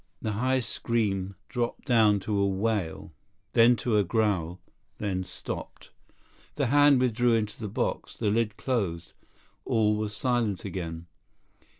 [0.19, 3.13] The high scream dropped down to a wail,
[3.53, 4.59] then to a growl,
[4.97, 5.91] then stopped.
[6.55, 8.17] The hand withdrew into the box.
[8.17, 9.13] The lid closed.
[9.63, 11.05] All was silent again.